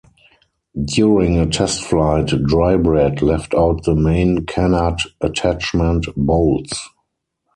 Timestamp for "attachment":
5.21-6.07